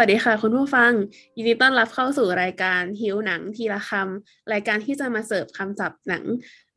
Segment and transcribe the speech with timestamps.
[0.00, 0.92] วัสดีค่ะ คุณผู้ฟัง
[1.36, 6.24] ยินดีต้อนรับเข้าสู่รายการหิวหนังทีละคำรายการที่จะมาเสิร์ฟคำศัพท์หนัง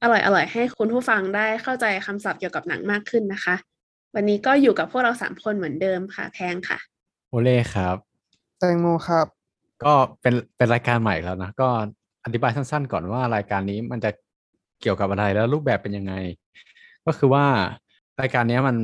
[0.01, 3.55] อร่อยๆให้คุณผู้ฟังได้เข้าใจคำศัพท์เกี่ยวกับหนังมากขึ้นนะคะ
[4.15, 6.79] วันนี้ก็อยู่กับพวกเราสามคนเหมือนเดิมค่ะ แพงค่ะ
[7.29, 7.95] โอเล่ครับ
[8.59, 9.25] แตงโมครับ
[9.83, 11.69] ก็เป็นเป็นรายการใหม่แล้วนะก็
[12.25, 14.11] อธิบายสั้นๆ ก่อนว่ารายการนี้มันจะ
[14.81, 16.13] เกี่ยวกับอะไรแล้วรูปแบบเป็นยังไง
[17.05, 17.45] ก็คือว่า
[18.21, 18.75] รายการนี้มัน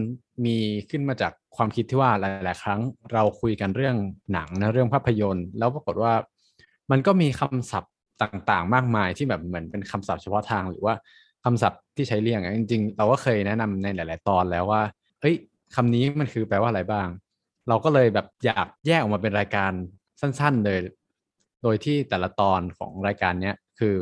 [0.46, 0.58] มี
[0.90, 2.80] ขึ้นมาจากความคิดที่ว่าหลาย ๆ ครั้ง
[3.14, 3.96] เราคุยกันเรื่อง
[4.34, 6.14] หนังนะเรื่องภาพยนตร์ แล้วปรากฏว่า
[6.92, 10.94] มันก็มีคำศัพท์ต่าง ๆ มากมายที่แบบเหมือนเป็นคำศัพท์เฉพาะทางหรือว่า
[11.46, 14.82] คำศัพท์ที่ใช้เรียกจริง ๆ เราก็เคยแนะนำในหลาย ๆ ตอนแล้วว่า
[15.22, 15.36] เฮ้ย
[15.76, 17.08] คำนี้มันคือแปลว่าอะไรบ้าง
[17.70, 19.72] เราก็เลยแบบอยากแยกออกมาเป็นรายการ
[20.22, 20.80] สั้น ๆ เลย
[21.64, 23.96] โดยที่แต่ละตอนของรายการเนี้ยคือ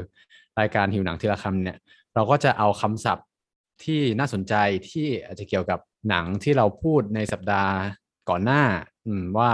[0.59, 1.77] รายการหิวหนังทีละคำเนี่ย
[2.15, 3.25] เราก็จะเอาคำศัพท์
[3.85, 4.53] ที่น่าสนใจ
[4.89, 7.73] ที่อาจจะเกี่ยวกับหนังที่เราพูดในสัปดาห์
[8.29, 8.63] ก่อนหน้า
[9.05, 9.49] อืมว่า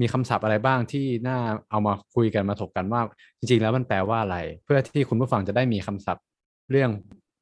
[0.00, 1.38] มีคำศัพท์อะไรบ้างที่น่า
[1.70, 3.00] เอามาคุยกันมาถกกันว่า
[3.38, 6.24] จริง ๆ แล้วมันแปลว่าอะไร เพื่อที่คุณผู้ฟังจะได้มีคำศัพท์
[6.70, 6.90] เรื่อง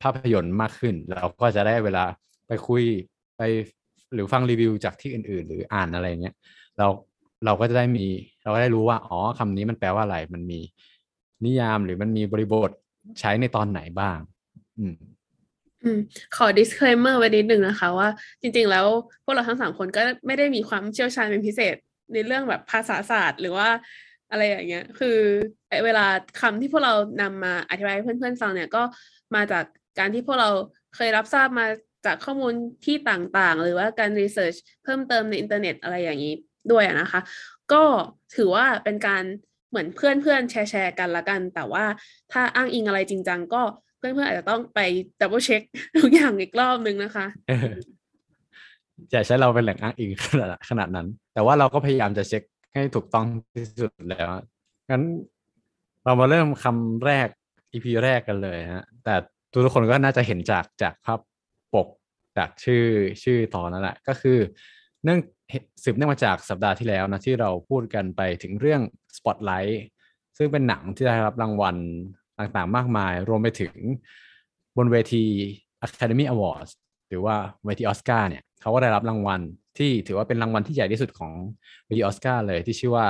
[0.02, 2.04] ภาพยนตร์มากขึ้น เราก็จะได้เวลา
[2.48, 2.82] ไปคุย
[3.36, 3.42] ไป
[4.14, 6.34] หรือฟังรีวิวจากที่อื่น ๆ หรืออ่านอะไรเงี้ย
[6.78, 6.86] เรา
[7.44, 8.06] เราก็จะได้มี
[8.42, 10.60] เราก็ได้รู้ว่าอ๋อคำนี้มันแปลว่าอะไร มันมี
[11.44, 12.70] นิยามหรือมันมีบริบท
[13.20, 14.18] ใช้ในตอนไหนบ้าง
[14.78, 14.94] อืม
[15.84, 15.98] อืม
[16.36, 18.08] ขอ disclaimer ไว้นิดหนึ่งนะคะ ว่า
[18.42, 18.86] จริง ๆ แล้ว
[19.24, 21.76] พวกเราทั้งสามคนก็ไม่ได้มีความเชี่ยวชาญเป็นพิเศษ
[22.12, 23.68] ในเรื่องแบบภาษาศาสตร์ หรือว่า
[24.30, 25.18] อะไรอย่างเงี้ย คือ
[25.84, 26.06] เวลา
[26.40, 28.82] คำที่พวกเรานำมาอธิบายให้เพื่อนๆฟังเนี่ยก็
[29.34, 29.64] มาจาก
[29.98, 30.50] การที่พวกเรา
[30.96, 31.66] เคยรับทราบมา
[32.06, 32.52] จากข้อมูล
[32.84, 36.34] ที่ต่างๆ หรือว่าการรีเสิร์ชเพิ่มเติมในอินเทอร์เน็ตอะไรอย่างนี้
[36.72, 37.20] ด้วยนะคะ
[37.72, 37.82] ก็
[38.36, 39.24] ถือว่าเป็นการ
[39.70, 41.84] เหมือนเพื่อนๆแชร์ๆกันละกัน แต่ว่า
[42.32, 43.62] ถ้าอ้างอิงอะไรจริงจังก็
[44.02, 44.80] เพื่อนๆอาจจะต้องไป
[45.20, 45.62] double check
[46.02, 47.26] ทุกอย่างอีกรอบนึงนะคะ
[49.12, 52.42] อย่าใช้เราเป็นแหล่งอ้างอิงขนาดขนาดนั้น แต่ว่าเราก็พยายามจะเช็ค
[52.72, 54.28] ให้ถูกต้องที่สุดแล้ว
[54.90, 55.02] งั้น
[56.04, 57.28] เรามาเริ่มคำแรก
[57.72, 59.14] EP แรกกันเลยฮะ แต่
[59.52, 61.20] ทุกคนก็น่าจะเห็นจากจากภาพ
[61.74, 61.88] ปก
[62.38, 62.84] จากชื่อ
[63.22, 64.38] ชื่อตอนนั่นแหละ ก็คือ
[65.04, 65.18] เนื่อง
[65.82, 68.82] สืบเนื่องมาจากสัปดาห์ที่แล้วนะที่เราพูดกันไปถึงเรื่อง
[69.16, 69.74] Spotlight
[70.36, 71.76] ซึ่งเป็นหนังที่ได้รับรางวัล
[72.38, 73.74] ต่างๆ มากมาย รวมไปถึง
[74.76, 75.24] บนเวที
[75.86, 76.70] Academy Awards
[77.08, 79.40] หรือว่าเวทีออสการ์เนี่ยเขาก็ได้รับรางวัล
[79.78, 81.32] ที่ถือว่าเป็นรางวัลที่ใหญ่ที่สุดของ
[81.86, 83.06] เวทีออสการ์เลยที่ชื่อว่า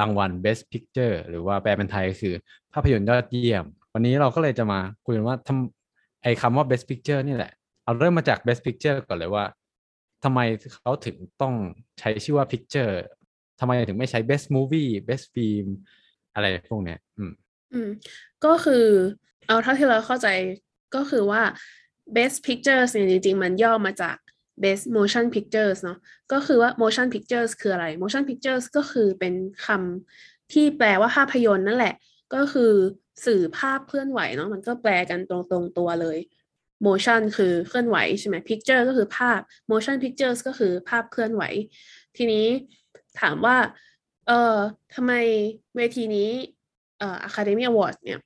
[0.00, 2.34] รางวัล Best Picture หรือว่าแปลเป็นไทยก็คือ
[2.72, 7.52] ภาพยนตร์ยอดเยี่ยม วันนี้เราก็เลยจะมาคุยกันว่าทำไอ้คำว่า Best Picture นี่แหละ
[7.84, 9.44] เอาเริ่มมาจาก Best Picture ก่อนเลยว่า
[10.24, 10.40] ทำไม
[10.80, 11.54] เขาถึงต้อง
[11.98, 12.94] ใช้ชื่อว่า Picture
[13.60, 15.66] ทำไมถึงไม่ใช้ Best Movie Best Film
[16.34, 17.32] อะไรพวกเนี้ยอืม
[17.72, 17.88] อืม
[18.44, 18.84] ก็คือ
[19.46, 20.28] เอาเท่าที่เราเข้าใจ
[20.94, 21.42] ก็คือว่า
[22.16, 24.16] best pictures เนี่ยจริงๆ มันย่อมาจาก
[24.62, 25.98] best motion pictures เนาะ
[26.32, 29.34] ก็คือว่า motion pictures คืออะไร motion pictures ก็คือเป็น
[29.66, 31.94] คำที่แปลว่าภาพยนตร์นั่นแหละ
[32.34, 32.72] ก็คือ
[33.26, 36.18] สื่อภาพเคลื่อนไหวเนาะมันก็แปลกันตรงๆตัวเลย
[36.86, 39.40] motion คือเคลื่อนไหวใช่ไหม picture ก็คือภาพ
[39.70, 41.42] motion pictures ก็คือภาพเคลื่อนไหว
[42.16, 42.46] ทีนี้
[43.20, 43.56] ถามว่า
[44.28, 44.56] เออ
[44.94, 45.12] ทำไม
[45.76, 46.30] เวทีนี้
[46.98, 48.20] เอ่อ Academy Award เนี่ย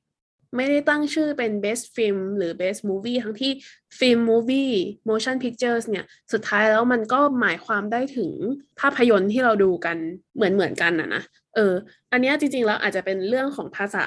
[0.57, 3.53] ไม่ได้ตั้งชื่อเป็น best film หรือ best movie ทั้งที่
[3.99, 4.75] film movie
[5.11, 8.33] motion pictures เนี่ย สุดท้ายแล้วมันก็หมายความได้ถึง
[8.81, 9.97] ภาพยนตร์ที่เราดูกัน
[10.35, 11.23] เหมือนเหมือนกันนะนะ
[11.55, 11.75] เออ
[12.13, 14.07] อันนี้จริงๆแล้วอาจจะเป็นเรื่องของภาษา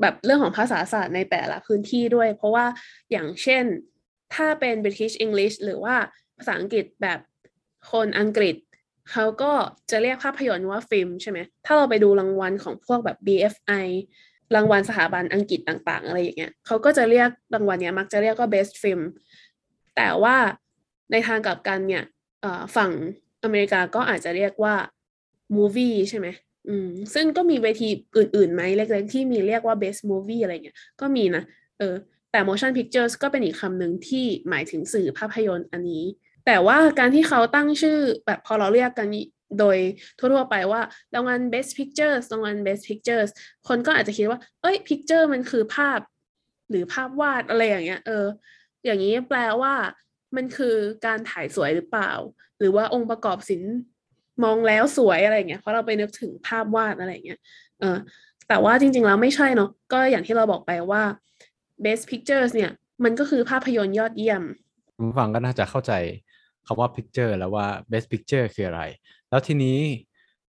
[0.00, 2.66] แบบเรื่องของภาษาศาสตร์ในแต่ละพื้นที่ด้วย เพราะว่า
[3.10, 3.64] อย่างเช่น
[4.34, 5.96] ถ้าเป็น British English หรือว่า
[6.36, 7.20] ภาษาอังกฤษแบบ
[7.92, 8.56] คนอังกฤษ
[9.12, 9.52] เขาก็
[9.90, 13.86] จะเรียกภาพยนตร์ว่าฟิล์มใช่ไหม ถ้าเราไปดูรางวัลของพวกแบบ BFI
[14.54, 19.00] รางวัลสถาบันอังกฤษต่างๆ อะไรอย่างเงี้ยเขาก็จะเรียกรางวัลเนี้ยมักจะเรียกว่า best film
[19.96, 20.36] แต่ว่า
[21.12, 22.04] ในทางกลับกันเนี่ย
[22.76, 22.92] ฝั่ง
[23.44, 24.74] อเมริกาก็อาจจะเรียกว่า
[25.56, 26.26] movie ใช่ไหม
[26.68, 31.44] อืมซึ่งก็มีเวทีอื่นๆไหมเล็กๆที่มีเรียกว่า best movie อะไรเงี้ยก็มีนะ
[31.78, 31.94] เออ
[32.30, 36.04] แต่ motion pictures ก็เป็นอีกคำหนึ่งที่หมายถึงสื่อภาพยนตร์อันนี้
[36.46, 39.08] แต่ว่าการที่เขาตั้งชื่อแบบพอเราเรียกกัน
[39.58, 39.78] โดย
[40.18, 40.80] ทั่วๆไปว่า
[41.14, 43.30] รางวัล best pictures รางวัล best pictures
[43.68, 46.00] คนก็อาจจะคิดว่า เอ้ย picture มันคือภาพ
[46.70, 48.26] หรือภาพวาดอะไรอย่างเงี้ย เออ
[48.84, 49.74] อย่างนี้แปลว่า
[50.36, 50.74] มันคือ
[51.06, 52.12] การถ่ายสวยหรือเปล่า
[52.58, 53.74] หรือว่าองค์ประกอบศิลป์
[54.44, 57.40] มองแล้วสวยอะไรเงี้ยเพราะเราไปนึกถึงภาพวาดอะไรเงี้ย
[57.80, 57.96] เออ
[58.48, 61.02] แต่ว่าจริง ๆ แล้วไม่ใช่เนาะก็อย่างที่เราบอกไปว่า
[61.84, 62.70] best pictures เนี่ย
[63.04, 64.42] มันก็คือภาพยนตร์ยอดเยี่ยม
[65.18, 65.92] ฟังก็น่าจะเข้าใจ
[66.72, 68.82] คำว่า picture แล้วว่า best picture คืออะไร
[69.30, 69.78] แล้วทีนี้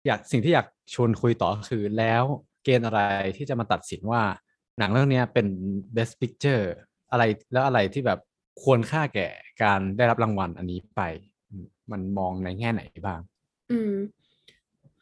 [0.05, 2.23] อยากสิ่งที่อยากชวนคุยต่อคือแล้ว
[2.63, 3.01] เกณฑ์อะไร
[3.37, 4.23] ที่จะมาตัดสินว่า
[4.77, 5.47] หนังเรื่องนี้เป็น
[5.95, 6.65] best picture
[7.11, 7.23] อะไร
[7.53, 8.19] แล้วอะไรที่แบบ
[8.63, 9.27] ควรค่าแก่
[9.63, 11.01] การได้รับรางวัลอันนี้ไป
[11.91, 13.19] มันมองในแง่ไหนบ้าง
[13.71, 13.93] อืม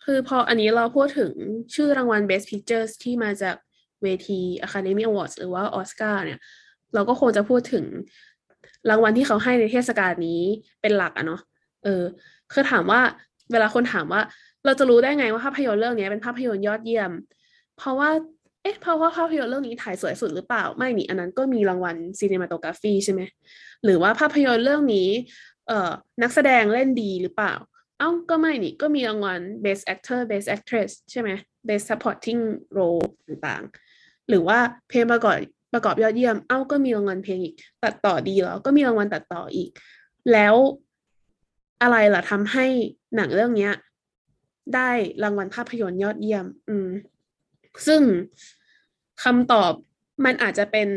[0.03, 1.33] คคือพออันนี้เราพูดถึง
[1.75, 3.55] ชื่อรางวัล Best Pictures ที่มาจาก
[4.03, 6.39] เวที Academy Awards หรือว่าออสการ์เนี่ย
[6.93, 7.85] เราก็คงจะพูดถึง
[8.89, 10.41] รางวัลที่เขาให้ในเทศกาลนี้
[10.81, 11.41] เป็นหลักอะเนาะ
[11.83, 12.03] เออ
[12.53, 13.01] คือถามว่า
[13.51, 14.21] เวลาคนถามว่า
[14.65, 17.11] เราจะรู้ได้ไงว่าภาพยนตร์เรื่องนี้เป็นภาพยนตร์ยอดเยี่ยม
[17.77, 18.09] เพราะว่า
[18.61, 23.21] เอ๊ะเพราะว่าภาพยนตร์เรื่องนี้ถ่ายสวยสุดหรือเปล่าไม่นี่อันนั้นก็มีรางวัลซีเนมาโตกราฟีใช่ไหม
[23.83, 25.09] หรือว่าภาพยนตร์เรื่องนี้
[25.67, 25.91] เอ่อ
[26.23, 27.53] นักแสดงเล่นดีหรือเปล่า
[27.99, 31.29] เอ้าก็ไม่นี่ก็มีรางวัล Best Actor Best Actress ใช่ไหม
[31.67, 32.41] Best Supporting
[32.77, 34.57] Role ต่างๆ หรือว่า
[34.89, 35.37] เพลงประกอบ
[35.73, 39.69] ประกอบยอดเยี่ยม เอ้าก็มีรางวัลเพลงอีก ตัดต่อดีเหรอก็มีรางวัลตัดต่ออีก
[40.31, 40.55] แล้ว
[41.81, 42.65] อะไรล่ะทำให้
[43.15, 43.73] หนังเรื่องเนี้ย
[44.75, 44.89] ได้
[45.23, 46.87] รางวัลภาพยนตร์ยอดเยี่ยม อืม
[47.87, 48.01] ซึ่ง
[49.23, 49.73] คำตอบ
[50.25, 50.89] มันอาจจะเป็น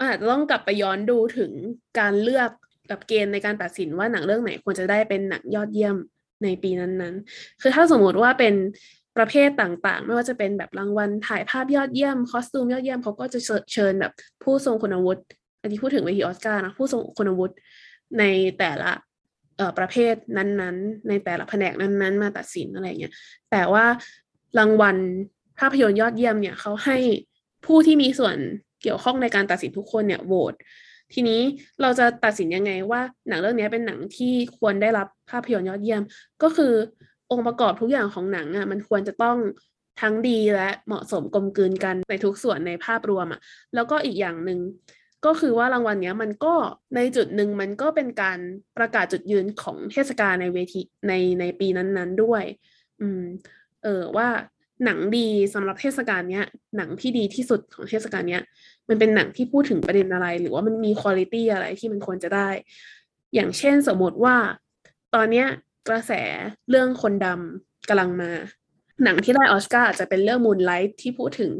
[0.00, 1.52] อาจจะต้องกลับไปย้อนดูถึง
[1.98, 2.50] การเลือก
[2.90, 5.96] กับเกณฑ์ในการตัดสินว่าหนังเรื่องไหนควรจะได้เป็นหนังยอดเยี่ยม
[6.44, 8.54] ในปีนั้นๆ คือถ้าสมมติว่าเป็น
[9.16, 13.38] ประเภทต่างๆ ไม่ว่าจะเป็นแบบรางวัลถ่ายภาพยอดเยี่ยม คอสตูมยอดเยี่ยมเขาก็จะ
[13.72, 14.12] เชิญแบบ
[14.42, 15.22] ผู้ทรงคุณวุฒิ
[15.60, 17.54] อันนี้พูดถึงเวทีออสการ์นะผู้ทรงคุณวุฒิ
[18.18, 18.24] ใน
[18.58, 18.90] แต่ละ
[19.78, 23.12] ประเภทนั้นๆ ในแต่ละแผนกนั้นๆ มาตัดสินอะไรเงี้ย
[23.50, 23.84] แต่ว่า
[24.58, 24.96] รางวัล
[25.58, 26.98] ภาพยนตร์ยอดเยี่ยมเนี่ยเขาให้
[27.66, 28.36] ผู้ที่มีส่วน
[28.82, 30.54] เกี่ยวข้องในการตัดสินทุกคนเนี่ยโหวต
[31.14, 31.40] ทีนี้
[31.82, 36.02] เราจะตัดสินยังไงว่าหนังเรื่องนี้เป็นหนังที่ควรได้รับภาพยนตร์ยอดเยี่ยม
[36.42, 36.72] ก็คือ
[37.30, 39.36] องค์ประกอบทุกอย่างของหนังอะมันควรจะต้อง
[40.00, 43.40] ทั้งดีและเหมาะสมกลมกลืนกันในทุกส่วนในภาพรวมอะ
[43.74, 44.60] แล้วก็อีกอย่างหนึ่ง
[45.26, 46.54] ก็คือว่ารางวัลเนี้ยมันก็
[46.96, 48.38] ในจุดหนึ่งมันก็เป็นการ
[48.76, 52.44] ประกาศจุดยืนของเทศกาลในเวทีในในปีนั้นๆด้วย
[53.00, 53.22] อืม
[53.82, 54.28] เออว่า
[54.84, 56.44] หนังดีสำหรับเทศกาลเนี้ย
[56.76, 58.42] หนังที่ดีที่สุดของเทศกาลเนี้ย
[58.88, 62.48] มันเป็นหนังที่พูดถึงประเด็นอะไร หรือว่ามันมีคุณภาพอะไรที่มันควรจะได้
[63.34, 64.36] อย่างเช่นสมมติว่า
[65.14, 65.46] ตอนเนี้ย
[65.88, 66.12] กระแส
[66.70, 68.30] เรื่องคนดำกำลังมา
[69.04, 71.52] หนังที่ได้ออสการ์อาจจะเป็นเรื่อง Moonlight ที่พูดถึง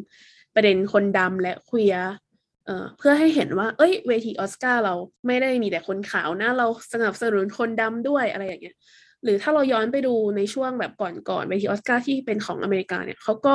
[0.55, 2.69] ประเด็นคนดำและ queer
[2.99, 4.95] เพื่อให้เห็นว่า เอ้ย เวทีออสการ์เรา
[5.27, 8.77] ไม่ได้มีแต่คนขาวนะ เราสนับสนุนคนดำด้วยอะไรอย่างเงี้ย
[9.25, 13.55] หรือถ้าเราย้อนไปดูในช่วงแบบก่อนๆเวทีออสการ์ที่เป็นของอเมริกาเนี่ยเขาก็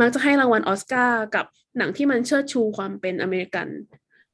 [0.00, 1.44] มักจะให้รางวัลออสการ์กับ
[1.78, 3.68] หนังที่มันเชิดชูความเป็นอเมริกัน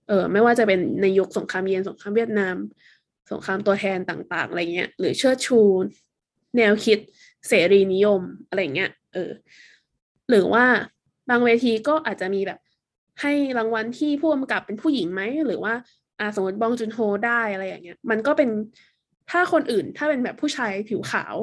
[0.08, 2.56] เออไม่ว่าจะเป็นในยุคสงครามเย็นสงครามเวียดนาม
[3.30, 5.60] สงครามตัวแทนต่าง ๆ อะไรเงี้ย หรือเชิดชู
[6.56, 6.98] แนวคิด
[7.48, 9.30] เสรีนิยมอะไรเงี้ย เออ
[10.30, 10.64] หรือว่า
[11.30, 12.58] บางเวทีก็อาจจะมีแบบ
[13.20, 15.74] ให้รางวัลที่ผู้กำกับเป็นผู้หญิงไหม หรือว่า
[16.20, 18.50] อาสมมติบองจุนโฮได้อะไรอย่างเงี้ย มันก็เป็น
[19.30, 21.34] ถ้าคนอื่นถ้าเป็นแบบผู้ชายผิวขาว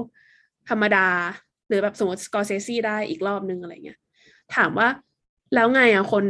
[0.70, 1.08] ธรรมดา
[1.68, 4.00] หรือแบบสมมติสกอร์เซซี่ได้อีกรอบนึงอะไรเงี้ย
[4.56, 4.88] ถามว่า
[5.54, 6.26] แล้วไงอะคน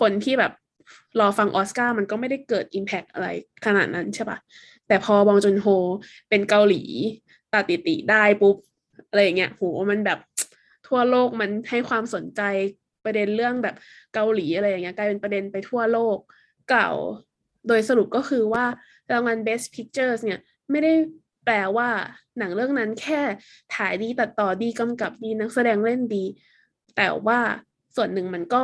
[0.00, 0.52] คนที่แบบ
[1.20, 3.28] รอฟังออสการ์มันก็ไม่ได้เกิด Impact อะไร
[3.66, 4.38] ขนาดนั้นใช่ปะ
[4.88, 5.66] แต่พอบองจุนโฮ
[6.28, 6.82] เป็นเกาหลี
[7.52, 8.56] ตาติติได้ปุ๊บ
[9.08, 10.18] อะไรอย่างเงี้ยโหมันแบบ
[10.86, 12.42] ทั่วโลกมันให้ความสนใจ
[13.04, 13.74] ประเด็นเรื่องแบบ
[14.14, 16.18] เกาหลีอะไรอย่างเงี้ยกลายเป็นประเด็นไปทั่วโลก
[16.70, 16.90] เก่า
[17.68, 18.64] โดยสรุปก็คือว่า
[19.12, 20.40] รางวัล Best Pictures เนี่ย
[20.70, 20.92] ไม่ได้
[21.44, 21.88] แปลว่า
[22.38, 23.20] หนังเรื่องนั้นแค่
[23.74, 26.24] ถ่ายดีตัดต่อดีกำกับดีนักแสดงเล่นดี
[26.96, 27.40] แต่ว่า
[27.96, 28.62] ส่วนหนึ่งมันก็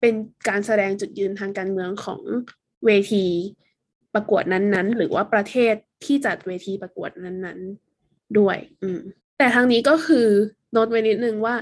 [0.00, 0.14] เป็น
[0.48, 2.20] การแสดงจุดยืนทางการเมืองของ
[2.84, 3.26] เวที
[4.14, 5.74] ประกวดนั้นๆ หรือว่าประเทศ
[6.04, 9.00] ที่จัดเวทีประกวดนั้นๆด้วย อืม
[9.38, 10.26] แต่ทางนี้ก็คือ
[10.72, 11.54] โน้ตไว้นิดนึงว่า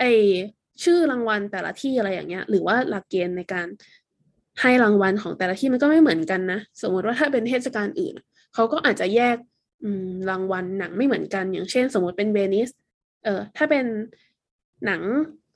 [0.00, 0.04] ไอ
[0.84, 3.66] ชื่อรางวัลแต่ละที่อะไรอย่างเงี้ย หรือว่าหลักเกณฑ์ในการ
[4.60, 8.14] ให้รางวัลของแต่ละที่มันก็ไม่เหมือนกันนะสมมติว่าถ้าเป็นเทศกาลอื่น
[8.54, 9.36] เขาก็อาจจะแยก
[10.30, 12.68] รางวัลหนังไม่เหมือนกัน อย่างเช่น สมมติเป็นเวนิส
[13.24, 13.84] เออถ้าเป็น
[14.86, 15.02] หนัง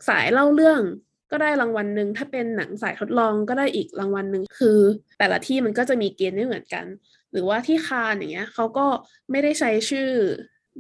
[0.09, 0.81] สายเล่าเรื่อง
[1.30, 4.78] ก็ได้รางวัลหนึ่งถ้าเป็นหนังสายทดลองก็ได้อีกรางวัลหนึ่งคือ
[5.18, 6.84] แต่ละที่มันก็จะมีเกณฑ์ไม่เหมือนกัน
[7.32, 8.87] หรือว่าที่คานอย่างเงี้ยเขาก็
[9.30, 10.10] ไม่ได้ใช้ชื่อ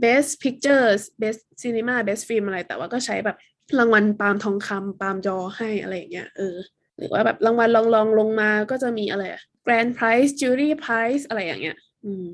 [0.02, 3.36] best pictures best cinema best film อะไร แต่ว่าก็ใช้แบบ
[3.78, 6.56] รางวัลปาล์มทองคำปาล์มจอให้อะไรอย่างเงี้ยเออ
[6.96, 9.24] หรือว่าแบบรางวัลลองลองลงมาก็จะมีอะไร
[9.66, 12.26] grand prize jury prize อะไรอย่างเงี้ย อืม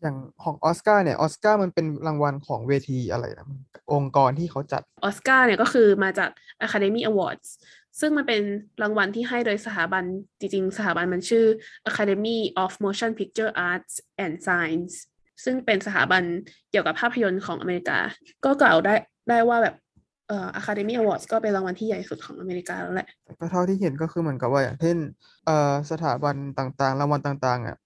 [0.00, 3.48] อย่างของออสการ์เนี่ยออสการ์มันเป็นรางวัลของเวทีอะไรนะ
[3.92, 6.30] องค์กรที่เขาจัดออสการ์เนี่ยก็คือมาจาก
[6.66, 7.48] Academy Awards
[8.00, 8.42] ซึ่งมันเป็น
[8.82, 10.04] รางวัลที่ให้โดยสถาบัน
[10.40, 11.44] จริงๆ สถาบันมันชื่อ
[11.90, 13.94] Academy of Motion Picture Arts
[14.24, 14.94] and Science
[15.44, 16.22] ซึ่งเป็นสถาบัน
[16.70, 17.98] เกี่ยวกับภาพยนตร์ของอเมริกา
[18.44, 18.94] ก็กล่าวได้
[19.30, 19.74] ได้ว่าแบบ
[20.28, 24.96] เอ่อ Academy Awards ก็เป็นรางวัลที่ใหญ่สุดของอเมริกาแล้วแหละแต่ก็เท่าที่เห็นก็คือเหมือนกับว่าอย่างเช่น
[25.46, 27.76] เอ่อสถาบันต่างๆ รางวัลต่างๆอะ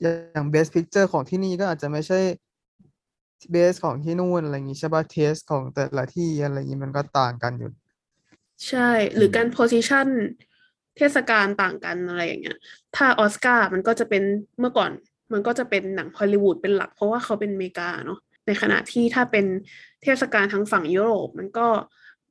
[0.00, 2.20] อย่าง best picture ของที่นี่ก็อาจจะไม่ใช่
[3.54, 7.70] best ของที่นู่นอะไรอย่างงี้ใช่ป่ะ taste ของแต่ละที่อะไรอย่างงี้มันก็ต่างกันอยู่
[8.68, 10.08] ใช่ หรือการ position
[10.96, 12.58] เทศกาลต่างกันอะไรอย่างเงี้ย
[12.96, 14.22] ถ้าออสการ์มันก็จะเป็น
[14.60, 14.90] เมื่อก่อน
[15.32, 19.46] มันก็จะเป็นหนังฮอลลีวูดเป็นหลัก เพราะว่าเขาเป็นอเมริกาเนาะ ในขณะที่ถ้าเป็น
[20.02, 21.68] เทศกาลทางฝั่งยุโรปมันก็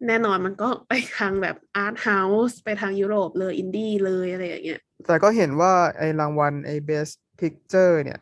[0.07, 8.20] แน่นอนมันก็ไปทางแบบ art house ไปทางยุโรปเลยอินดี้เลยอะไรอย่างเงี้ย แต่ก็เห็นว่าไอ้รางวัลไอ้ Best Picture เนี่ย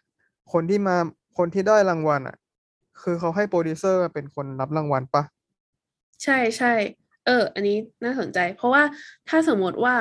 [0.53, 0.95] คนที่มา
[1.37, 2.37] คนที่ได้รางวัลอะ
[3.01, 5.23] คือเขาให้โปรดิวเซอร์เป็นคนรับรางวัลปะ
[6.23, 6.73] ใช่ใช่
[7.25, 8.83] เออ อันนี้น่าสนใจ เพราะว่า
[9.29, 9.95] ถ้าสมมติว่า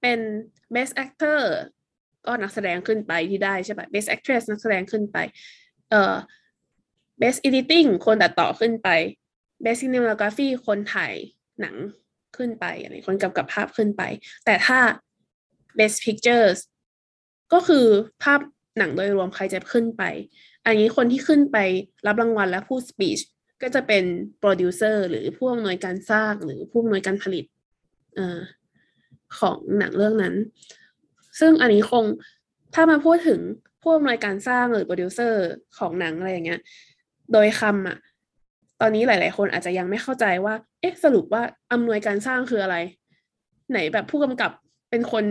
[0.00, 0.18] เป็น
[0.74, 1.40] best actor
[2.26, 5.18] ก็นักแสดงขึ้นไปที่ได้ใช่ปะ best actress นักแสดงขึ้นไป
[5.90, 6.14] เอ่อ
[7.20, 8.88] best editing คนตัดต่อขึ้นไป
[9.64, 11.14] best cinematography คนถ่าย
[11.60, 11.76] หนัง
[12.36, 14.02] ขึ้นไปอะไรคนกำกับภาพขึ้นไป
[14.44, 14.78] แต่ถ้า
[15.78, 16.58] best pictures
[17.52, 17.86] ก็คือ
[18.22, 18.40] ภาพ
[18.78, 20.02] หนังโดยรวมใครจะขึ้นไป
[20.64, 21.58] อันนี้คนที่ขึ้นไป
[22.06, 23.22] รับรางวัลและพูด speech
[23.62, 24.04] ก็จะเป็น
[24.38, 27.44] โปรดิวเซอร์หรือผู้อำนวยการสร้างหรือผู้อำนวยการผลิต
[28.18, 28.20] อ
[29.38, 30.34] ของหนังเรื่องนั้น
[31.40, 32.04] ซึ่งอันนี้คง
[32.74, 33.40] ถ้ามาพูดถึง
[33.82, 35.42] ผู้อำนวยการสร้างหรือโปรดิวเซอร์
[35.78, 36.60] ของหนังอะไรอย่างเงี้ย
[37.32, 37.98] โดยคำอะ
[38.80, 41.42] ตอนนี้หลาย ๆ คนอาจจะยังไม่เข้าใจว่า เอ๊ะสรุปว่า
[41.72, 42.76] อำนวยการสร้างคืออะไร
[43.70, 44.50] ไหนแบบผู้กำกับ
[44.90, 45.24] เป็นคน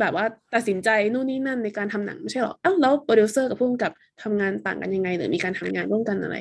[0.00, 3.92] แบบว่าตัดสินใจนู่นนี่นั่นในการทำหนังไม่ใช่หรออ้าวแล้วโปรดิวเซอร์กับผู้กำกับ
[4.22, 6.36] ทำงานต่างกันยังไง หรือมีการทำงานร่วมกันอะไร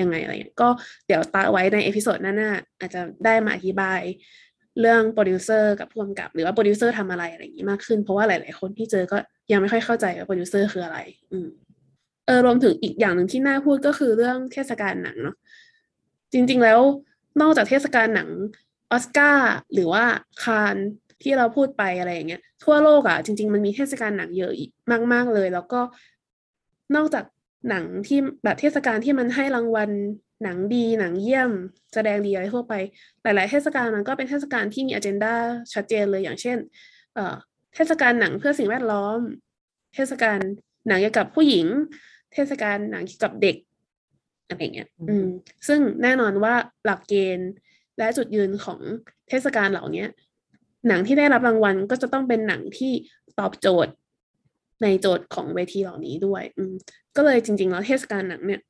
[0.00, 0.68] ยังไงอะไรเงี้ยก็
[1.06, 4.00] เดี๋ยวตาไว้ใน episode หน้าๆอาจจะได้มาอธิบาย
[4.80, 9.16] เรื่องโปรดิวเซอร์กับผู้กำกับ หรือว่าโปรดิวเซอร์ทำอะไรอะไรอย่างนี้มากขึ้น เพราะว่าหลาย ๆ คนที่เจอก็
[9.52, 10.98] ยังไม่ค่อยเข้าใจว่าโปรดิวเซอร์คืออะไร
[11.32, 11.48] อืม
[12.26, 15.36] เออรวมถึงอีกอย่างหนึ่งที่น่าพูดก็คือเรื่องเทศกาลหนังเนาะ
[16.32, 16.80] จริง ๆ แล้ว
[17.40, 18.28] นอกจากเทศกาลหนัง
[18.90, 20.04] ออสการ์หรือว่า
[20.44, 20.76] คาน
[21.22, 24.70] ที่เราพูดไปอะไรอย่างเงี้ยทั่วโลกอะ่ะจริง ๆ มันมีเทศกาลหนังเยอะอีก
[25.12, 25.80] มาก ๆ เลย แล้วก็
[26.96, 27.24] นอกจาก
[27.68, 29.90] หนังที่แบบเทศกาลที่มันให้รางวัล
[30.42, 31.50] หนังดีหนังเยี่ยม
[31.94, 32.74] แสดงดีอะไรทั่วไป
[33.22, 35.34] หลาย ๆ เทศกาลมันก็เป็นเทศกาลที่มีอ g e n d a
[35.72, 36.58] ชัดเจนเลยอย่างเช่น
[37.14, 37.34] เอ่อ
[37.74, 39.18] เทศกาลหนังเพื่อสิ่งแวดล้อม
[39.94, 40.38] เทศกาล
[40.88, 41.66] หนังเกี่ยวกับผู้หญิง
[42.32, 43.56] เทศกาลหนังเกี่ยวกับเด็ก
[44.48, 45.26] อะไรเงี้ยอืม
[45.68, 47.50] ซึ่งแน่นอนว่าหลักเกณฑ์
[47.98, 48.80] และจุดยืนของ
[49.28, 50.04] เทศกาลเหล่านี้
[50.88, 52.92] หนังที่ได้รับรางวัลก็จะต้องเป็นหนังที่
[53.38, 53.92] ตอบโจทย์
[54.82, 56.74] ในโจทย์ของเวทีเหล่านี้ด้วย อืม
[57.16, 58.60] ก็เลยจริง ๆ แล้วเทศกาลหนังเนี่ย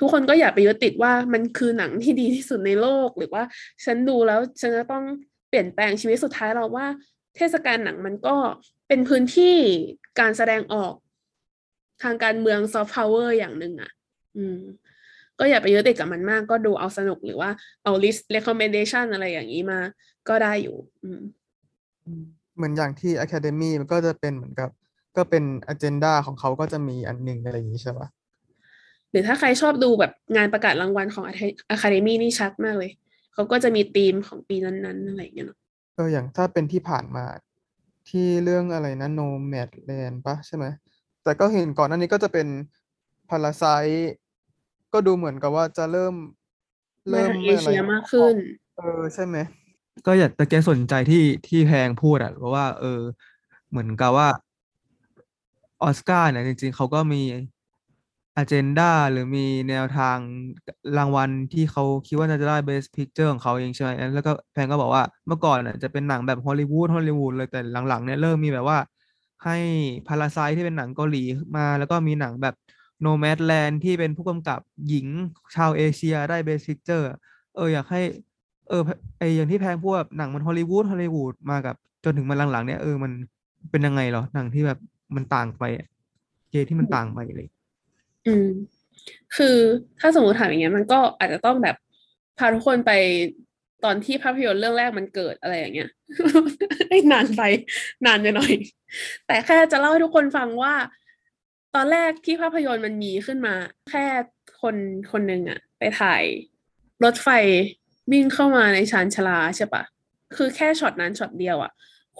[0.00, 3.42] ทุกคนก็อย่าไปยึดติดว่ามันคือหนังที่ดีที่สุดในโลกหรือว่า
[3.84, 5.04] ฉันดูแล้วฉันจะต้อง
[5.48, 6.86] เปลี่ยนแปลงชีวิตสุดท้ายเราว่า
[7.36, 8.36] เทศกาลหนังมันก็
[8.88, 9.56] เป็นพื้นที่
[10.20, 10.94] การแสดงออก
[12.02, 13.90] ทางการเมืองซอฟต์พาวเวอร์อย่างหนึ่งอะ
[14.36, 14.60] อืม
[15.38, 17.50] ก็อย่าไปยึดติดกับมันมาก ก็ดูเอาสนุกหรือว่า
[17.84, 19.80] เอา list recommendation อะไรอย่างนี้มา
[20.28, 21.22] ก็ได้อยู่อืม
[22.56, 24.70] เหมือนอย่างที่ Academy มันก็จะเป็นเหมือนกับ
[25.16, 28.08] ก็เป็น agenda ของเขาก็จะมีอันหนึ่งอะไรอย่างนี้ใช่ปะ
[29.10, 31.24] หรือถ้าใครชอบดูแบบงานประกาศรางวัลของ
[31.74, 32.90] Academy นี่ชัดมากเลย
[33.34, 35.58] เขาก็จะมีธีมของปีนั้นๆอะไรอย่างเงี้ยเนาะ
[35.96, 37.24] ก็อย่างถ้าเป็นที่ผ่านมา
[38.10, 40.64] ที่เรื่องอะไรนะ Nomadland ปะใช่ไหม
[41.24, 42.46] แต่ก็เห็นก่อนหน้านี้ก็จะเป็น
[43.30, 44.00] Parasite
[44.94, 46.14] ก็ดูเหมือนกับว่าจะเริ่ม
[47.12, 48.34] มาเริ่มทางเอไม่อะไรเชียมากขึ้น
[48.76, 49.36] เออใช่ไหม
[50.06, 53.00] ก็อยากแต่แกสนใจที่ที่แพงพูดอะเพราะว่า เออ
[53.70, 54.28] เหมือนกับว่า
[55.82, 57.22] ออสการ์เนี่ยจริง ๆเขาก็มี
[58.36, 60.18] อ g e n d a หรือมีแนวทาง
[60.98, 68.78] รางวัลที่เขาคิดว่าน่าจะได้ Best Picture ของเขาเองใช่ไหมแล้วก็แพงก็บอกว่าเมื่อก่อนน่ะจะเป็นหนังแบบฮอลลีวูดฮอลลีวูดเลยแต่หลังๆเนี่ยเริ่มมีแบบว่า
[69.44, 69.56] ให้
[70.08, 71.22] พาราไซที่เป็นหนังเกาหลี
[71.56, 72.54] มา แล้วก็มีหนังแบบ
[73.06, 75.06] Nomadland ที่เป็นผู้กำกับหญิง
[75.54, 77.12] ชาวเอเชียได้ Best Picture อ
[77.56, 78.02] เอออยากให้
[78.68, 78.82] เออ
[79.18, 83.12] ไออย่างที่แพงพวกแบบหนังมันฮอลลีวูดฮอลลีวูดมากับจนถึงมาหลังๆเนี่ยเออมัน
[83.70, 84.78] เป็นยังไงเหรอหนังที่แบบ
[85.16, 85.64] มันต่างไป
[86.50, 87.48] เกที่มันต่างไปเลย
[88.26, 88.48] อืม
[89.36, 89.56] คือ
[90.00, 91.76] ถ้าสมมติถามอย่างเงี้ยมันก็อาจจะต้องแบบ
[92.38, 92.92] พาทุกคนไป
[93.84, 95.90] ตอนที่ภาพยนตร์เรื่องแรกมันเกิดอะไรอย่างเงี้ย
[96.88, 97.42] ไอ้นานไป
[98.06, 98.52] นานไปหน่อย
[99.26, 100.74] แต่แค่จะเล่าให้ทุกคนฟังว่า
[101.74, 103.54] ตอนแรกที่ภาพยนตร์มันมีขึ้นมา
[103.90, 104.06] แค่
[104.62, 104.76] คน
[105.12, 106.22] คนหนึ่งอะไปถ่าย
[107.04, 107.28] รถไฟ
[108.12, 109.82] วิ่งเข้ามาในชานชาลาใช่ปะ
[110.36, 111.72] คือแค่ช็อตนั้นช็อตเดียวอะ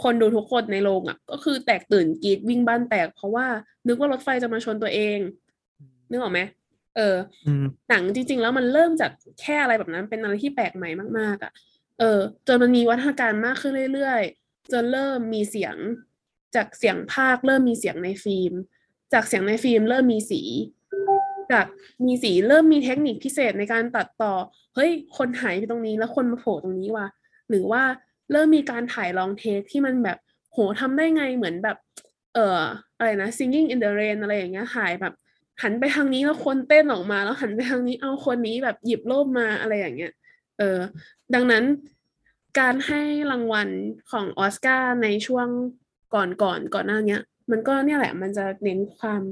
[0.02, 3.46] คนดูทุกคนในโรงอะก็คือแตกตื่นกรีดวิ่งบ้านแตก เพราะว่า
[3.86, 5.18] นึกว่ารถไฟจะมาชนตัวเอง
[6.10, 6.40] นึกออกไหม
[6.96, 11.52] เอออืมหนังจริง ๆ แล้วมันเริ่มจากแค่อะไรแบบนั้นเป็นอะไรที่แปลกใหม่มาก ๆอะ
[11.98, 15.76] เออ จนมันมีวัฒนาการมากขึ้นเรื่อยๆจนเริ่มมีเสียง
[16.54, 18.54] จากเสียงภาคเริ่มมีเสียงในฟิล์ม
[19.14, 20.42] จากเสียงในฟิล์มเริ่มมีสี
[21.52, 21.66] จาก
[22.06, 24.32] มีสีเริ่มมีเทคนิคพิเศษในการตัดต่อ
[24.74, 27.06] เฮ้ย คนหายไปตรงนี้แล้วคนมาโผล่ตรงนี้ว่ะ
[27.48, 27.82] หรือว่า
[28.32, 30.18] เริ่มมีการถ่ายลองเทคที่มันแบบ
[30.52, 31.76] โหทำได้ไงเหมือนแบบ
[32.34, 32.60] เอ่อ
[32.98, 35.14] อะไรนะ singing in the rain อะไรอย่างเงี้ยถ่ายแบบ
[35.62, 40.12] หันไปทางนี้แล้วคนเต้นออกมา แล้วหันไปทางนี้เอาคนนี้แบบหยิบโล่มาอะไรอย่างเงี้ย
[40.58, 40.78] เออ
[41.34, 41.64] ดังนั้น
[42.60, 43.68] การให้รางวัล
[44.10, 45.48] ของออสการ์ในช่วง
[46.14, 49.22] ก่อนก่อนก่อนหน้าเนี้ย มันก็เนี่ยแหละ มันจะเน้นความ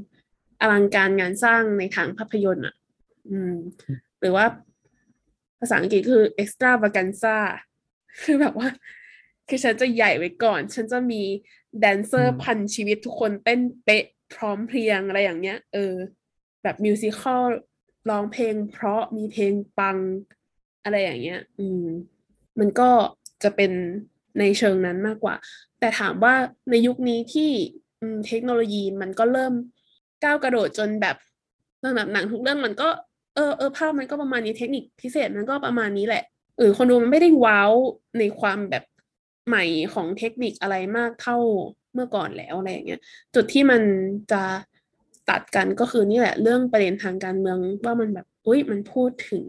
[0.60, 2.74] อลังการงานสร้างในทางภาพยนตร์อะ
[3.30, 3.54] อืม
[4.20, 4.46] หรือว่า
[5.60, 7.36] ภาษาอังกฤษคือ extravaganza
[8.22, 8.68] คือแบบว่า
[9.48, 11.22] คือฉันจะใหญ่ไว้ก่อน ฉันจะมี
[11.80, 14.04] แดนเซออืร์มพันชีวิตทุกคนเต้นเป๊ะ
[14.34, 15.94] พร้อมเพรียงอะไรอย่างเงี้ย เออ
[16.62, 17.42] แบบมิวสิคอล
[18.10, 19.98] ร้องเพลง เพราะมีเพลงปัง
[20.84, 21.84] อะไรอย่างเงี้ย อืม
[22.58, 22.90] มันก็
[23.42, 23.72] จะเป็น
[24.38, 25.34] ในเชิงนั้นมากกว่า
[25.78, 26.34] แต่ถามว่า
[26.70, 27.81] ในยุคนี้ที่อืม
[28.26, 29.54] เทคโนโลยีมันก็เริ่ม
[30.24, 31.16] ก้าวกระโดดจนแบบ
[31.80, 32.88] เรื่องแบบหนังทุกเรื่องมันก็
[33.34, 36.24] เออเออภาพมันก็ประมาณนี้เทคนิคพิเศษมันก็ประมาณนี้แหละ
[36.58, 37.72] เออคนดูมันไม่ได้ว้าว
[38.18, 38.84] ในความแบบ
[39.48, 41.36] ใหม่ของเทคนิคอะไรมากเท่า
[41.94, 43.00] เมื่อก่อนแล้วอะไรอย่างเงี้ย
[43.34, 43.82] จุดที่มัน
[44.32, 44.42] จะ
[45.30, 49.44] ตัดกันก็คือนี่แหละ เรื่องประเด็นทางการเมืองว่ามันแบบอุ้ยมันพูดถึง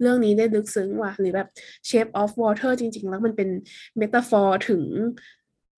[0.00, 1.48] เรื่องนี้ได้ลึกซึ้งว่ะหรือแบบ
[1.88, 3.48] Shape of Water จริง ๆ แล้วมันเป็น
[3.98, 4.82] เมตาฟอร์ถึง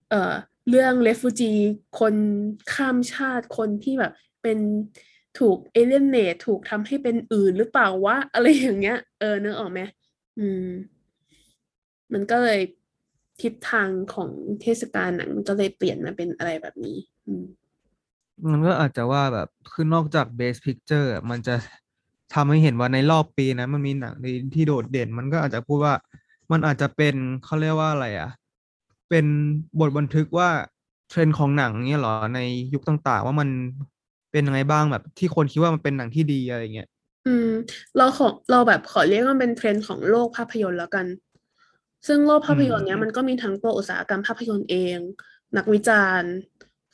[0.09, 0.33] เอ่อ
[0.69, 1.59] เรื่อง refugee
[1.99, 2.15] คน
[2.73, 4.59] ข้ามชาติคนที่แบบ เป็น
[5.39, 9.79] ถูก alienate ถูกทำให้เป็นอื่นหรือเปล่าวะอะไรอย่างเงี้ย เออเนึกออกไหม
[10.39, 10.67] อืม
[12.13, 12.59] มันก็เลย
[13.41, 14.29] ทิศทางของ
[14.61, 17.43] เทศกาลหนังมันก็เลยเปลี่ยนมาเป็นอะไรแบบนี้ อืม
[18.51, 21.55] มันก็อาจจะว่าแบบคือนอกจาก Best Picture อะมันจะ
[22.33, 24.13] ทำให้เห็นว่าในรอบปีนะ มันมีหนัง
[24.53, 25.95] ที่โดดเด่น มันก็อาจจะพูดว่า
[26.51, 28.29] มันอาจจะเป็นเขาเรียกว่าอะไรอะ
[29.11, 29.25] เป็น
[29.79, 30.49] บทบันทึกว่า
[31.09, 32.39] เทรนด์ของหนังเนี่ยเหรอใน
[32.73, 33.49] ยุคต่างๆ ว่ามัน
[34.31, 36.89] เป็นยังไงบ้างแบบ ที่คนคิดว่ามันเป็นหนังที่ดีอะไรเงี้ย
[37.27, 37.49] อืม
[37.97, 41.05] เราขอเราแบบขอเรียกว่าเป็นเทรนด์ของโลกภาพยนตร์แล้วกัน
[42.07, 44.97] ซึ่งโลกภาพยนตร์เนี้ยอืมมันก็มีทั้งตัวอุตสาหกรรมภาพยนตร์เอง
[45.57, 46.31] นักวิจารณ์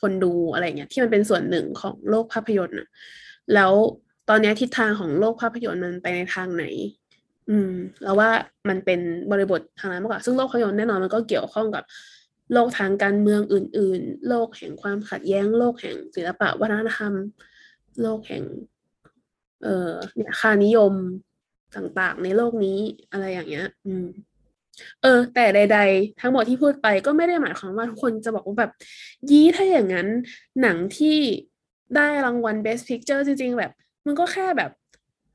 [0.00, 2.88] คนดูอะไรเงี้ยที่มันเป็นส่วนหนึ่งของโลกภาพยนตร์น่ะ
[3.54, 3.72] แล้ว
[4.28, 6.64] ตอนเนี้ยทิศทางของโลกภาพยนตร์มันไปในทางไหน
[7.50, 7.70] อืม
[8.02, 8.30] แล้วว่า
[8.68, 9.00] มันเป็น
[9.30, 11.84] บริบททางนั้นมากกว่า ซึ่งโลกภาพยนตร์แน่นอนมันก็เกี่ยวข้องกับ
[12.52, 17.12] โลกทางการเมืองอื่น ๆ โลกแห่งความขัดแย้ง โลกแห่งศิลปะวัฒนธรรม
[18.02, 18.44] โลกแห่ง
[19.62, 20.92] เอ่อเนี่ยค่านิยม
[21.76, 22.78] ต่างๆ ในโลกนี้
[23.12, 24.06] อะไรอย่างเงี้ย อืม
[25.02, 28.72] เออ แต่ใด ๆ ทั้งหมดที่พูดไปก็ไม่ได้หมายความว่าทุกคนจะบอกว่าแบบ
[29.30, 30.08] ยี่ถ้าอย่างนั้น
[30.62, 31.18] หนังที่
[31.96, 33.72] ได้รางวัล Best Picture จริง ๆ แบบ
[34.06, 34.70] มันก็แค่แบบ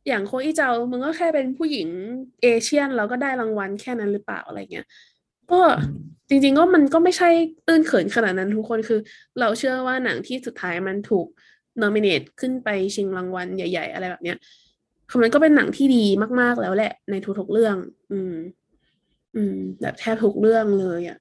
[0.08, 1.88] อย่างโคอีเจามันก็แค่เป็นผู้หญิง
[2.44, 4.86] เอเชียนแล้วก็ได้รางวัลแค่นั้นหรือเปล่าอะไรเงี้ย
[5.52, 5.60] ก็
[6.30, 7.30] จริงๆก็มันก็ไม่ใช่
[7.68, 9.00] ตื้นเขินขนาดนั้นทุกคนคือ
[9.40, 11.28] เราเชื่อว่าหนังที่สุดท้ายมันถูก
[11.84, 14.38] nominate ขึ้นไปชิงรางวัลใหญ่ ๆ อะไรแบบเนี้ย
[15.10, 16.06] คือมันก็เป็นหนังที่ดี
[16.42, 17.76] มากๆแล้วแหละ ในทุกๆเรื่อง
[18.12, 18.36] อืม
[19.36, 21.18] อืม แบบแทบทุกเรื่องเลยอะ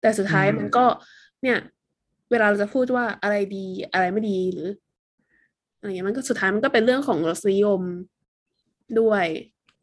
[0.00, 0.84] แต่สุดท้ายอืมมันก็
[1.42, 1.58] เนี่ย
[2.30, 4.68] เวลาเราจะพูดว่าอะไรดีอะไรไม่ดีหรือ
[5.84, 7.80] อะไรเงี้ยมันก็สุดท้ายมันก็เป็นเรื่องของรสนิยม
[9.00, 9.26] ด้วย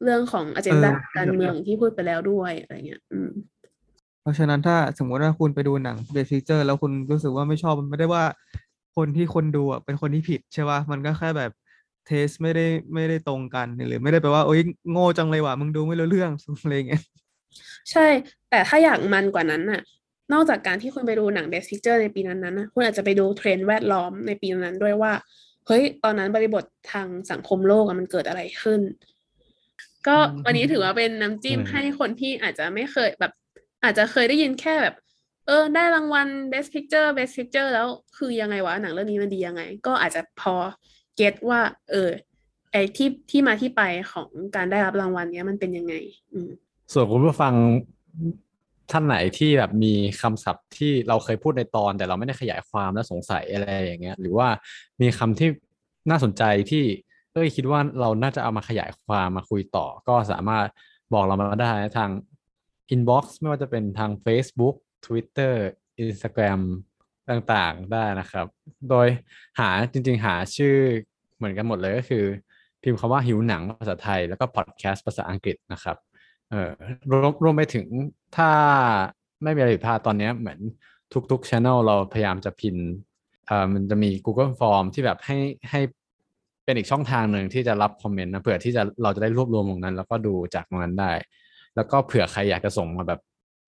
[0.03, 3.29] เรื่องของอ g e n d a เออการเมืองที่พูดไปแล้วด้วยอะไรเงี้ย อืม
[4.21, 8.23] เพราะฉะนั้นถ้าสมมติว่าคุณไปดูหนัง Best Picture แล้วคุณรู้สึกว่าไม่ชอบมันไม่ได้ว่า
[8.95, 11.51] คนที่คนดูอะเป็นคนที่ผิดใช่ป่ะมันก็แค่แบบ
[12.07, 14.59] เทสไม่ได้ไม่ได้ตรงกันหรือไม่ได้แปลว่าโอ๊ย
[14.91, 17.03] โง่จังเลยว่ะมึงดูไม่รู้เรื่องอะไรอย่างเงี้ย
[17.91, 18.07] ใช่
[18.49, 19.81] แต่ถ้าอยากมันกว่านั้นน่ะ
[20.33, 25.11] นอกจากการที่คุณไปดูหนัง Best Picture ในปีนั้นๆนะคุณอาจจะไปดูเทรนด์แวดล้อมในปีนั้นๆด้วยว่า
[25.67, 28.81] เฮ้ย ตอนนั้นบริบททางสังคมโลกมันเกิดอะไรขึ้น
[30.07, 33.31] ก็วันนี้ถือว่าเป็นน้ำจิ้มอืมให้คนที่อาจจะไม่เคยแบบ
[33.83, 34.95] อาจจะเคยได้ยินแค่แบบ
[35.47, 40.55] เออ ได้รางวัล Best Picture Best Picture แล้วคือยังไงวะ หนังเรื่องนี้มันดียังไง ก็อาจจะพอ
[41.15, 42.09] เก็ตว่า เออ
[42.71, 45.93] ไอ้ที่ที่มาที่ไปของการได้รับรางวัลเนี้ยมันเป็นยังไง
[46.33, 46.49] อืม
[46.93, 47.53] ส่วนคุณผู้ฟัง
[48.91, 54.47] ท่านไหนที่แบบมีคำศัพท์ที่เราเคยพูดในตอน แต่เราไม่ได้ขยายความและสงสัยอะไรอย่างเงี้ย หรือว่า
[55.01, 55.49] มีคำที่
[56.09, 56.83] น่าสนใจที่
[57.33, 60.65] เอ้ยคิดว่าเราน่าจะเอามาขยายความมาคุยต่อ ก็สามารถ
[61.13, 62.09] บอกเรามาได้ทาง
[62.93, 64.75] inbox ไม่ว่าจะเป็นทาง Facebook
[65.05, 65.53] Twitter
[66.03, 66.61] Instagram
[67.29, 68.45] ต่างๆได้นะครับ
[68.89, 69.07] โดย
[69.59, 70.75] หาจริง ๆ หาชื่อ
[71.37, 72.23] เหมือนกันหมดเลยก็คือ
[72.83, 75.97] พิมพ์คำว่าหิวหนังภาษาไทย แล้วก็พอดแคสต์ภาษาอังกฤษนะครับ
[76.51, 76.71] เอ่อ
[77.09, 77.85] รวมรวมไปถึง
[78.37, 78.49] ถ้า
[79.43, 80.59] ไม่มีอะไรผิดพลาดตอนนี้เหมือน
[81.31, 82.75] ทุกๆ channel เราพยายามจะพิน
[83.47, 85.37] เอ่อมันจะมี Google Form ที่แบบให้
[85.69, 85.79] ให้
[86.65, 91.11] เป็นอีกช่องทางหนึ่งที่จะรับคอมเมนต์นะเผื่อที่จะเราจะได้รวบรวมตรงนั้น แล้วก็ดูจากตรงนั้นได้
[91.75, 93.19] แล้วก็เผื่อใครอยากจะส่งมาแบบ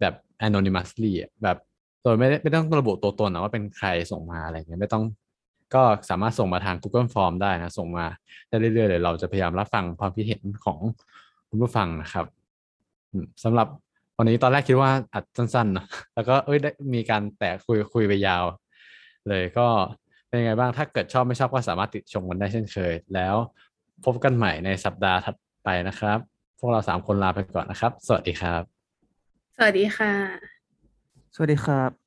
[0.02, 0.14] แบบ
[0.46, 1.12] anonymously
[1.44, 1.58] แบบ
[2.04, 5.04] โดยไม่ได้ไม่ต้องระบุตัวตนนะว่าเป็นใครส่งมาอะไรเงี้ยไม่ต้อง
[5.76, 8.06] ก็สามารถส่งมาทาง Google Form ได้นะ ส่งมา
[8.50, 10.78] ได้เรื่อยๆเลยเราจะพยายามรับฟังความคิดเห็นของ
[11.50, 12.26] คุณผู้ฟังนะครับ
[13.44, 13.68] สำหรับ
[14.18, 18.44] วันนี้ตอนแรกคิดว่าอัดสั้นๆเนอะแล้วก็เอ้ยได้มีการแตะคุยคุยไปยาว
[19.30, 19.68] เลยก็
[20.28, 23.36] เป็นยังไงบ้างถ้าเกิดชอบไม่ชอบก็สามารถติดชมกันได้เช่นเคย แล้ว
[24.06, 26.20] พบกันใหม่ในสัปดาห์ถัดไปนะครับ
[26.60, 28.64] พวกเราสามคนลาไปก่อนนะครับ สวัสดีครับ
[29.58, 30.14] สวัสดีค่ะ
[31.36, 32.03] สวัสดีครับ